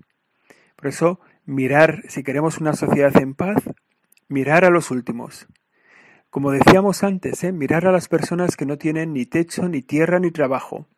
Por 0.76 0.88
eso, 0.88 1.20
mirar, 1.44 2.02
si 2.08 2.22
queremos 2.22 2.58
una 2.58 2.74
sociedad 2.74 3.16
en 3.16 3.34
paz, 3.34 3.62
mirar 4.28 4.64
a 4.64 4.70
los 4.70 4.90
últimos. 4.90 5.46
Como 6.30 6.50
decíamos 6.50 7.04
antes, 7.04 7.44
¿eh? 7.44 7.52
mirar 7.52 7.86
a 7.86 7.92
las 7.92 8.08
personas 8.08 8.56
que 8.56 8.64
no 8.64 8.78
tienen 8.78 9.12
ni 9.12 9.26
techo, 9.26 9.68
ni 9.68 9.82
tierra, 9.82 10.18
ni 10.18 10.30
trabajo. 10.30 10.88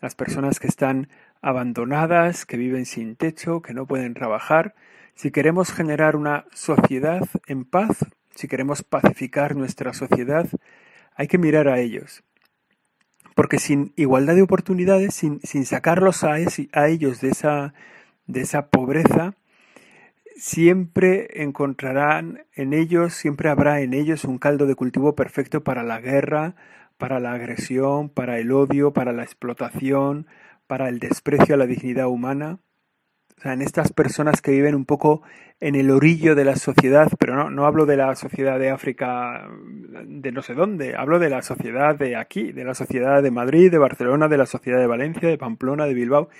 Las 0.00 0.16
personas 0.16 0.58
que 0.58 0.66
están 0.66 1.08
abandonadas, 1.42 2.46
que 2.46 2.56
viven 2.56 2.86
sin 2.86 3.16
techo, 3.16 3.60
que 3.60 3.74
no 3.74 3.86
pueden 3.86 4.14
trabajar. 4.14 4.74
Si 5.14 5.30
queremos 5.30 5.72
generar 5.72 6.16
una 6.16 6.46
sociedad 6.54 7.28
en 7.46 7.64
paz, 7.64 8.06
si 8.34 8.48
queremos 8.48 8.82
pacificar 8.82 9.56
nuestra 9.56 9.92
sociedad, 9.92 10.48
hay 11.14 11.26
que 11.26 11.38
mirar 11.38 11.68
a 11.68 11.80
ellos. 11.80 12.22
Porque 13.34 13.58
sin 13.58 13.92
igualdad 13.96 14.36
de 14.36 14.42
oportunidades, 14.42 15.14
sin, 15.14 15.40
sin 15.40 15.66
sacarlos 15.66 16.24
a, 16.24 16.36
a 16.72 16.88
ellos 16.88 17.20
de 17.20 17.28
esa, 17.28 17.74
de 18.26 18.40
esa 18.40 18.68
pobreza, 18.68 19.34
siempre 20.36 21.42
encontrarán 21.42 22.44
en 22.54 22.72
ellos, 22.72 23.14
siempre 23.14 23.48
habrá 23.48 23.80
en 23.80 23.94
ellos 23.94 24.24
un 24.24 24.38
caldo 24.38 24.66
de 24.66 24.74
cultivo 24.74 25.14
perfecto 25.14 25.62
para 25.62 25.82
la 25.82 26.00
guerra, 26.00 26.54
para 26.98 27.20
la 27.20 27.32
agresión, 27.32 28.08
para 28.08 28.38
el 28.38 28.52
odio, 28.52 28.92
para 28.92 29.12
la 29.12 29.24
explotación, 29.24 30.26
para 30.72 30.88
el 30.88 31.00
desprecio 31.00 31.54
a 31.54 31.58
la 31.58 31.66
dignidad 31.66 32.06
humana. 32.06 32.58
O 33.36 33.42
sea, 33.42 33.52
en 33.52 33.60
estas 33.60 33.92
personas 33.92 34.40
que 34.40 34.52
viven 34.52 34.74
un 34.74 34.86
poco 34.86 35.20
en 35.60 35.74
el 35.74 35.90
orillo 35.90 36.34
de 36.34 36.46
la 36.46 36.56
sociedad, 36.56 37.12
pero 37.18 37.36
no, 37.36 37.50
no 37.50 37.66
hablo 37.66 37.84
de 37.84 37.98
la 37.98 38.16
sociedad 38.16 38.58
de 38.58 38.70
África 38.70 39.50
de 40.06 40.32
no 40.32 40.40
sé 40.40 40.54
dónde, 40.54 40.96
hablo 40.96 41.18
de 41.18 41.28
la 41.28 41.42
sociedad 41.42 41.94
de 41.94 42.16
aquí, 42.16 42.52
de 42.52 42.64
la 42.64 42.74
sociedad 42.74 43.22
de 43.22 43.30
Madrid, 43.30 43.70
de 43.70 43.76
Barcelona, 43.76 44.28
de 44.28 44.38
la 44.38 44.46
sociedad 44.46 44.80
de 44.80 44.86
Valencia, 44.86 45.28
de 45.28 45.36
Pamplona, 45.36 45.84
de 45.84 45.92
Bilbao. 45.92 46.30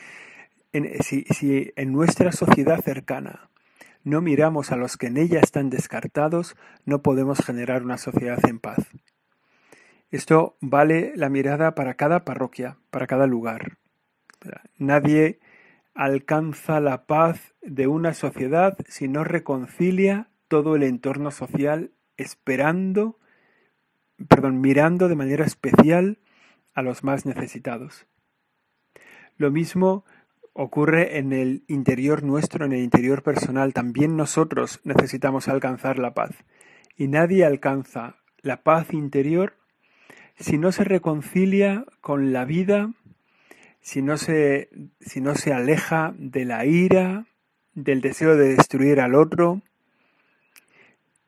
si, 1.01 1.25
si 1.25 1.71
en 1.77 1.92
nuestra 1.92 2.33
sociedad 2.33 2.81
cercana 2.81 3.51
no 4.03 4.23
miramos 4.23 4.73
a 4.73 4.77
los 4.77 4.97
que 4.97 5.09
en 5.09 5.18
ella 5.18 5.40
están 5.40 5.68
descartados, 5.68 6.57
no 6.87 7.03
podemos 7.03 7.45
generar 7.45 7.83
una 7.83 7.99
sociedad 7.99 8.38
en 8.49 8.61
paz. 8.61 8.79
Esto 10.11 10.57
vale 10.62 11.12
la 11.16 11.29
mirada 11.29 11.75
para 11.75 11.92
cada 11.97 12.25
parroquia, 12.25 12.79
para 12.90 13.07
cada 13.07 13.27
lugar. 13.27 13.82
Nadie 14.78 15.40
alcanza 15.94 16.81
la 16.81 17.07
paz 17.07 17.55
de 17.62 17.87
una 17.87 18.14
sociedad 18.14 18.76
si 18.88 19.09
no 19.09 19.24
reconcilia 19.24 20.28
todo 20.48 20.76
el 20.76 20.83
entorno 20.83 21.31
social 21.31 21.92
esperando, 22.16 23.18
perdón, 24.28 24.61
mirando 24.61 25.09
de 25.09 25.16
manera 25.16 25.44
especial 25.44 26.18
a 26.74 26.83
los 26.83 27.05
más 27.05 27.26
necesitados. 27.26 28.07
Lo 29.37 29.50
mismo 29.50 30.05
ocurre 30.52 31.18
en 31.18 31.33
el 31.33 31.64
interior 31.68 32.22
nuestro, 32.22 32.64
en 32.64 32.72
el 32.72 32.83
interior 32.83 33.22
personal. 33.22 33.72
También 33.72 34.16
nosotros 34.16 34.81
necesitamos 34.85 35.48
alcanzar 35.48 35.98
la 35.98 36.14
paz. 36.14 36.31
Y 36.96 37.09
nadie 37.09 37.44
alcanza 37.44 38.16
la 38.42 38.62
paz 38.62 38.92
interior 38.92 39.57
si 40.37 40.59
no 40.59 40.72
se 40.72 40.85
reconcilia 40.85 41.85
con 42.00 42.33
la 42.33 42.44
vida, 42.44 42.92
si 43.83 44.01
no 44.01 44.16
se, 44.16 44.71
si 45.01 45.21
no 45.21 45.35
se 45.35 45.53
aleja 45.53 46.14
de 46.16 46.45
la 46.45 46.64
ira, 46.64 47.27
del 47.75 48.01
deseo 48.01 48.37
de 48.37 48.55
destruir 48.57 49.01
al 49.01 49.14
otro. 49.14 49.61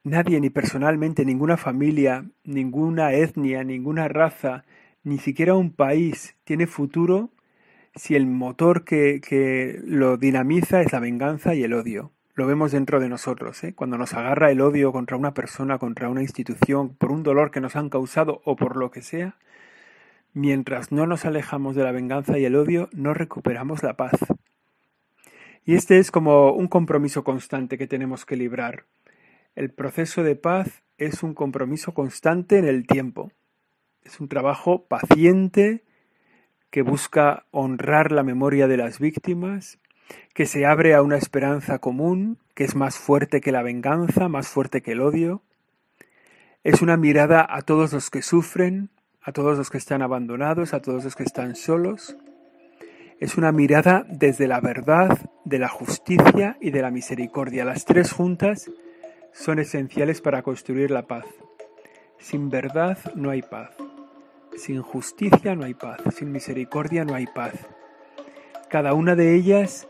Nadie, 0.05 0.41
ni 0.41 0.51
personalmente, 0.51 1.25
ninguna 1.25 1.57
familia, 1.57 2.25
ninguna 2.45 3.13
etnia, 3.13 3.65
ninguna 3.65 4.09
raza, 4.09 4.65
ni 5.03 5.19
siquiera 5.19 5.55
un 5.55 5.73
país 5.73 6.37
tiene 6.45 6.67
futuro 6.67 7.31
si 7.95 8.15
el 8.15 8.27
motor 8.27 8.85
que, 8.85 9.81
lo 9.85 10.17
dinamiza 10.17 10.81
es 10.81 10.93
la 10.93 11.01
venganza 11.01 11.55
y 11.55 11.63
el 11.63 11.75
odio. 11.75 12.13
Lo 12.35 12.47
vemos 12.47 12.73
dentro 12.73 12.99
de 12.99 13.09
nosotros, 13.09 13.63
¿eh? 13.63 13.75
cuando 13.75 13.97
nos 13.97 14.15
agarra 14.15 14.51
el 14.51 14.61
odio 14.61 14.91
contra 14.91 15.17
una 15.17 15.35
persona, 15.35 15.79
contra 15.79 16.09
una 16.09 16.23
institución, 16.23 16.95
por 16.97 17.13
un 17.13 17.23
dolor 17.23 17.53
que 17.53 17.61
nos 17.61 17.77
han 17.77 17.91
causado 17.91 18.43
o 18.45 18.57
por 18.57 18.77
lo 18.77 18.91
que 18.91 19.03
sea, 19.03 19.37
mientras 20.35 20.93
no 20.93 21.07
nos 21.07 21.25
alejamos 21.25 21.75
de 21.75 21.85
la 21.85 21.93
venganza 21.93 22.39
y 22.39 22.45
el 22.45 22.57
odio, 22.57 22.91
no 22.93 23.15
recuperamos 23.15 23.83
la 23.83 23.97
paz. 23.97 24.19
Y 25.65 25.75
este 25.75 25.99
es 25.99 26.11
como 26.11 26.53
un 26.53 26.69
compromiso 26.69 27.25
constante 27.25 27.79
que 27.79 27.87
tenemos 27.87 28.27
que 28.27 28.37
librar. 28.37 28.85
El 29.55 29.71
proceso 29.71 30.23
de 30.23 30.37
paz 30.37 30.83
es 30.99 31.23
un 31.23 31.33
compromiso 31.33 31.95
constante 31.95 32.59
en 32.59 32.67
el 32.67 32.87
tiempo. 32.87 33.33
Es 34.03 34.21
un 34.21 34.29
trabajo 34.29 34.85
paciente, 34.87 35.85
que 36.75 36.83
busca 36.83 37.47
honrar 37.53 38.11
la 38.11 38.25
memoria 38.25 38.67
de 38.67 38.77
las 38.77 38.99
víctimas, 38.99 39.79
que 40.35 40.45
se 40.45 40.67
abre 40.67 40.95
a 40.95 41.03
una 41.03 41.17
esperanza 41.17 41.79
común, 41.79 42.41
que 42.57 42.65
es 42.65 42.75
más 42.75 42.99
fuerte 42.99 43.41
que 43.41 43.53
la 43.53 43.63
venganza, 43.63 44.29
más 44.29 44.49
fuerte 44.49 44.83
que 44.83 44.91
el 44.91 45.01
odio. 45.01 45.45
Es 46.65 46.83
una 46.83 46.97
mirada 46.97 47.47
a 47.49 47.63
todos 47.63 47.93
los 47.93 48.11
que 48.11 48.23
sufren, 48.23 48.91
a 49.25 49.33
todos 49.33 49.57
los 49.57 49.71
que 49.71 49.79
están 49.79 50.03
abandonados, 50.03 50.75
a 50.75 50.81
todos 50.81 51.05
los 51.05 51.17
que 51.17 51.23
están 51.23 51.57
solos. 51.57 52.17
Es 53.21 53.39
una 53.39 53.53
mirada 53.53 54.05
desde 54.09 54.47
la 54.47 54.61
verdad, 54.61 55.31
de 55.45 55.59
la 55.59 55.69
justicia 55.69 56.59
y 56.61 56.71
de 56.71 56.83
la 56.83 56.91
misericordia. 56.91 57.65
Las 57.65 57.87
tres 57.87 58.13
juntas 58.13 58.71
son 59.33 59.59
esenciales 59.59 60.21
para 60.21 60.43
construir 60.43 60.91
la 60.91 61.07
paz. 61.07 61.25
Sin 62.19 62.51
verdad 62.51 62.99
no 63.15 63.31
hay 63.31 63.41
paz. 63.41 63.71
Sin 64.57 64.83
justicia 64.83 65.57
no 65.57 65.65
hay 65.65 65.75
paz, 65.75 66.01
sin 66.17 66.31
misericordia 66.31 67.05
no 67.05 67.15
hay 67.15 67.27
paz. 67.27 67.55
Cada 68.69 68.93
una 68.93 69.17
de 69.17 69.35
ellas 69.35 69.89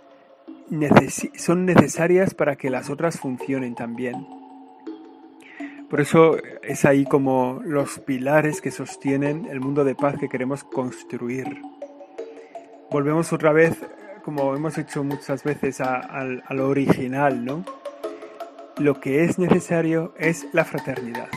son 1.36 1.66
necesarias 1.66 2.34
para 2.34 2.56
que 2.56 2.70
las 2.70 2.88
otras 2.88 3.18
funcionen 3.18 3.74
también. 3.74 4.43
Por 5.94 6.00
eso 6.00 6.38
es 6.64 6.84
ahí 6.86 7.04
como 7.04 7.60
los 7.64 8.00
pilares 8.00 8.60
que 8.60 8.72
sostienen 8.72 9.46
el 9.48 9.60
mundo 9.60 9.84
de 9.84 9.94
paz 9.94 10.16
que 10.18 10.28
queremos 10.28 10.64
construir. 10.64 11.62
Volvemos 12.90 13.32
otra 13.32 13.52
vez, 13.52 13.76
como 14.24 14.56
hemos 14.56 14.76
hecho 14.76 15.04
muchas 15.04 15.44
veces, 15.44 15.80
a, 15.80 16.24
lo 16.50 16.68
original, 16.68 17.44
¿no? 17.44 17.64
Lo 18.78 18.98
que 18.98 19.22
es 19.22 19.38
necesario 19.38 20.14
es 20.18 20.48
la 20.52 20.64
fraternidad, 20.64 21.28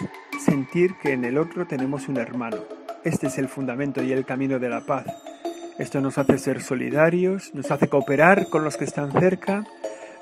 sentir 0.44 0.96
que 1.04 1.12
en 1.12 1.24
el 1.24 1.38
otro 1.38 1.68
tenemos 1.68 2.08
un 2.08 2.18
hermano 2.18 2.58
este 3.04 3.28
es 3.28 3.38
el 3.38 3.50
fundamento 3.50 4.02
y 4.02 4.12
el 4.12 4.26
camino 4.26 4.58
de 4.58 4.70
la 4.70 4.82
paz. 4.82 5.06
Esto 5.78 6.02
nos 6.02 6.18
hace 6.18 6.40
ser 6.40 6.64
solidarios, 6.64 7.54
nos 7.54 7.70
hace 7.70 7.90
cooperar 7.90 8.50
con 8.50 8.64
los 8.64 8.76
que 8.76 8.86
están 8.86 9.12
cerca, 9.12 9.66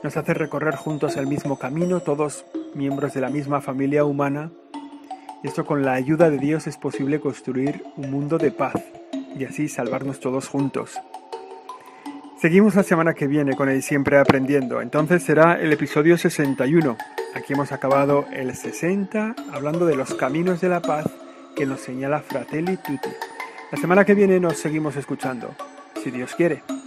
nos 0.03 0.17
hace 0.17 0.33
recorrer 0.33 0.75
juntos 0.75 1.17
el 1.17 1.27
mismo 1.27 1.57
camino, 1.57 1.99
todos 1.99 2.45
miembros 2.73 3.13
de 3.13 3.21
la 3.21 3.29
misma 3.29 3.61
familia 3.61 4.05
humana. 4.05 4.51
Y 5.43 5.47
esto 5.47 5.65
con 5.65 5.83
la 5.83 5.93
ayuda 5.93 6.29
de 6.29 6.37
Dios 6.37 6.67
es 6.67 6.77
posible 6.77 7.19
construir 7.19 7.83
un 7.97 8.11
mundo 8.11 8.37
de 8.37 8.51
paz 8.51 8.75
y 9.37 9.45
así 9.45 9.67
salvarnos 9.67 10.19
todos 10.19 10.47
juntos. 10.47 10.99
Seguimos 12.39 12.75
la 12.75 12.83
semana 12.83 13.13
que 13.13 13.27
viene 13.27 13.55
con 13.55 13.69
el 13.69 13.81
Siempre 13.81 14.17
Aprendiendo. 14.17 14.81
Entonces 14.81 15.23
será 15.23 15.53
el 15.53 15.71
episodio 15.71 16.17
61. 16.17 16.97
Aquí 17.33 17.53
hemos 17.53 17.71
acabado 17.71 18.25
el 18.31 18.53
60 18.55 19.35
hablando 19.51 19.85
de 19.85 19.95
los 19.95 20.13
caminos 20.13 20.61
de 20.61 20.69
la 20.69 20.81
paz 20.81 21.05
que 21.55 21.65
nos 21.65 21.79
señala 21.79 22.19
Fratelli 22.19 22.77
Tutti. 22.77 23.09
La 23.71 23.77
semana 23.77 24.05
que 24.05 24.13
viene 24.13 24.39
nos 24.39 24.57
seguimos 24.57 24.95
escuchando, 24.95 25.55
si 26.03 26.11
Dios 26.11 26.35
quiere. 26.35 26.84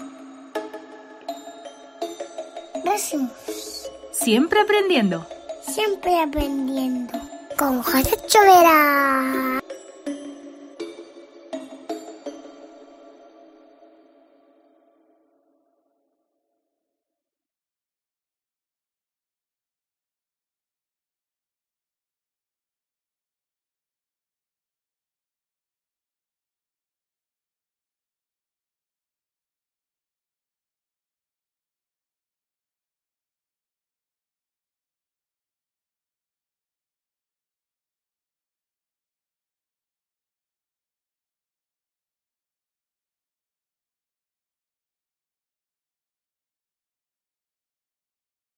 Siempre 4.20 4.60
aprendiendo. 4.60 5.24
Siempre 5.62 6.20
aprendiendo. 6.20 7.12
Con 7.56 7.82
José 7.82 8.16
Chovera. 8.26 9.47